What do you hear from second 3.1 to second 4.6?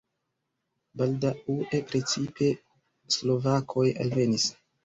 slovakoj alvenis.